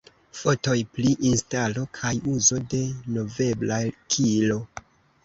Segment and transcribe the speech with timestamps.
[0.37, 2.79] Fotoj pri instalo kaj uzo de
[3.19, 3.79] "movebla
[4.17, 4.57] kilo"